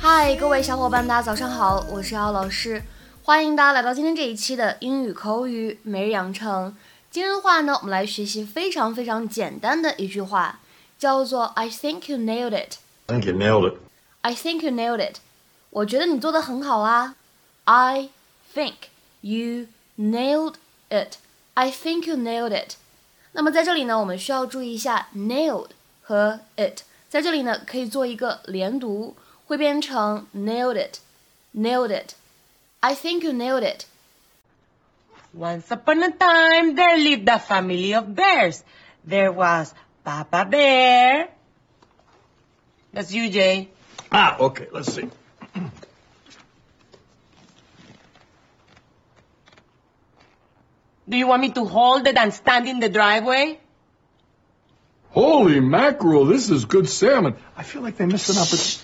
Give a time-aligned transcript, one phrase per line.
[0.00, 2.82] 嗨，各位小伙伴，大家早上好，我是姚老师，
[3.22, 6.76] 欢迎大家来到今天这一期的英语口语每日养成。
[7.10, 10.60] 今天的话呢，我们来学习非常非常简单的一句话，
[10.98, 13.76] 叫做 "I think you nailed it." I think you nailed it.
[14.22, 15.16] I think you nailed it.
[15.70, 17.16] 我觉得你做的很好啊。
[17.64, 18.10] I
[18.54, 18.74] think
[19.20, 19.66] you
[19.98, 20.54] nailed
[20.88, 21.14] it.
[21.54, 22.74] I think you nailed it.
[23.32, 25.68] 那么在这里呢，我们需要注意一下 nailed
[26.02, 29.15] 和 it，在这里呢可以做一个连读。
[29.47, 30.99] 会变成 nailed it,
[31.53, 32.15] nailed it.
[32.81, 33.85] I think you nailed it.
[35.33, 38.63] Once upon a time, there lived a family of bears.
[39.03, 41.29] There was Papa Bear.
[42.93, 43.69] That's you, Jay.
[44.11, 45.09] Ah, okay, let's see.
[51.07, 53.59] Do you want me to hold it and stand in the driveway?
[55.20, 57.36] Holy mackerel, this is good salmon.
[57.54, 58.80] I feel like they missed an opportunity.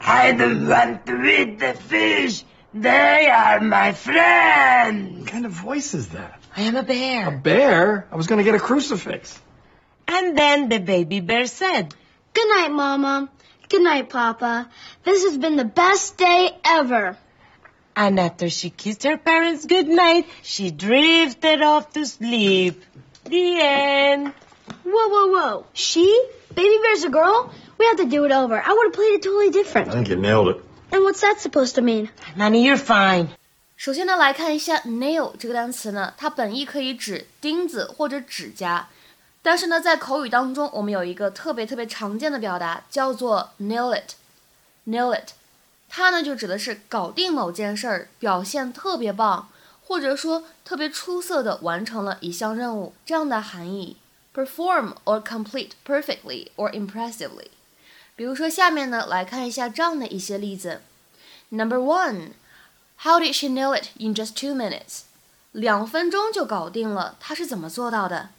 [0.00, 2.42] I don't want to eat the fish.
[2.74, 5.20] They are my friends.
[5.20, 6.42] What kind of voice is that?
[6.56, 7.28] I am a bear.
[7.28, 8.08] A bear?
[8.10, 9.40] I was going to get a crucifix.
[10.08, 11.94] And then the baby bear said,
[12.34, 13.30] Good night, Mama.
[13.68, 14.68] Good night, Papa.
[15.04, 17.16] This has been the best day ever.
[17.94, 22.82] And after she kissed her parents good night, she drifted off to sleep.
[23.26, 24.34] The end.
[24.84, 25.64] Whoa, whoa, whoa.
[25.74, 26.06] She?
[26.54, 27.50] Baby Bear's a girl?
[27.78, 28.60] We have to do it over.
[28.60, 29.88] I would have played it totally different.
[29.88, 30.60] I think you nailed it.
[30.90, 32.10] And what's that supposed to mean?
[32.36, 33.28] Honey, you're fine.
[33.76, 38.88] 首先呢，来看一下 nail 这个单词呢，它本意可以指钉子或者指甲，
[39.42, 44.12] 但是呢，在口语当中，我们有一个特别特别常见的表达，叫做 nail it。
[44.86, 45.30] nail it，
[45.88, 49.48] 它呢就指的是搞定某件事儿，表现特别棒，
[49.84, 53.96] 或者说特别出色的完成了一项任务这样的含义。
[54.33, 57.47] perform or complete perfectly or impressively。
[58.15, 60.81] 比如说，下面呢来看一下这样的一些例子。
[61.49, 62.31] Number one,
[63.03, 65.01] how did she nail it in just two minutes？
[65.51, 68.29] 两分钟就搞定了，她是怎么做到的？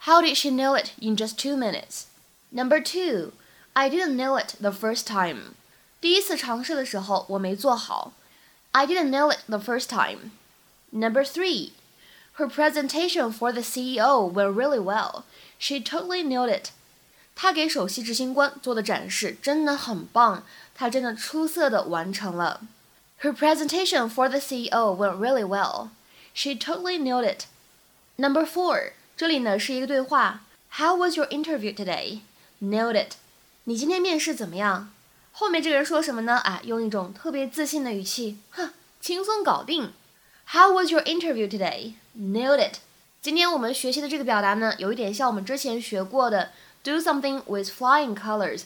[0.00, 2.04] How did she nail it in just two minutes?
[2.50, 3.32] Number two,
[3.72, 5.54] I didn't nail it the first time.
[6.00, 8.12] 第一次尝试的时候我没做好。
[8.72, 10.30] I didn't nail it the first time.
[10.90, 11.72] Number three,
[12.38, 15.22] her presentation for the CEO went really well.
[15.58, 16.70] She totally nailed it.
[17.34, 20.42] 他给首席执行官做的展示真的很棒，
[20.74, 22.62] 他真的出色的完成了。
[23.22, 25.88] Her presentation for the CEO went really well.
[26.34, 27.44] She totally nailed it.
[28.16, 30.42] Number four，这里呢是一个对话。
[30.72, 32.20] How was your interview today?
[32.62, 33.12] Nailed it.
[33.64, 34.90] 你今天面试怎么样？
[35.32, 36.36] 后面这个人说什么呢？
[36.36, 39.92] 啊，用一种特别自信的语气，哼，轻松搞定。
[40.53, 41.93] How was your interview today?
[42.13, 42.79] Nailed it.
[43.21, 46.49] 今天我们学习的这个表达呢，有一点像我们之前学过的。
[46.83, 48.63] Do something with flying colors，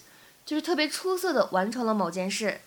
[0.48, 2.62] 就是特别出色的完成了某件事。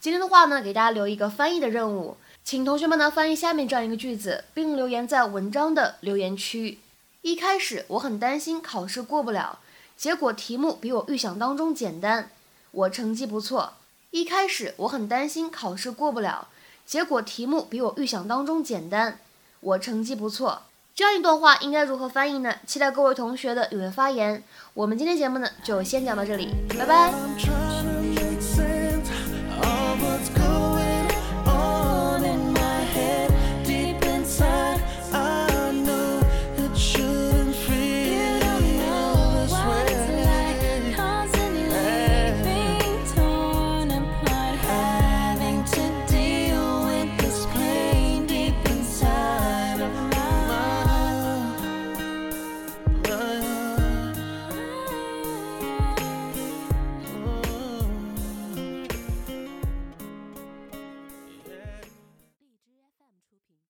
[0.00, 6.80] 今天的话呢，给大家留一个翻译的任务，请同学们呢翻译下面这样一个句子，并留言在文章的留言区。
[7.22, 9.60] 一开始我很担心考试过不了，
[9.96, 12.32] 结果题目比我预想当中简单，
[12.72, 13.74] 我成绩不错。
[14.10, 16.48] 一开始我很担心考试过不了，
[16.88, 19.18] 结果题目比我预想当中简单，
[19.60, 20.62] 我成绩不错。
[20.94, 22.54] 这样一段话应该如何翻译呢？
[22.66, 24.42] 期待各位同学的踊跃发言。
[24.72, 26.48] 我们今天节目呢就先讲到这里，
[26.78, 27.12] 拜拜。